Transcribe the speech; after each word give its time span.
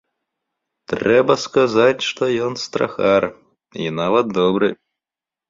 Трэба 0.93 1.33
сказаць, 1.45 2.03
што 2.07 2.23
ён 2.47 2.57
страхар, 2.65 3.29
і 3.83 3.93
нават 4.01 4.35
добры. 4.41 4.73